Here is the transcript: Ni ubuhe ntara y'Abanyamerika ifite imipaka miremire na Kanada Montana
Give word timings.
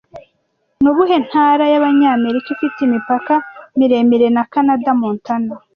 Ni 0.81 0.87
ubuhe 0.91 1.15
ntara 1.25 1.63
y'Abanyamerika 1.73 2.47
ifite 2.55 2.77
imipaka 2.87 3.33
miremire 3.77 4.27
na 4.35 4.43
Kanada 4.51 4.89
Montana 5.01 5.53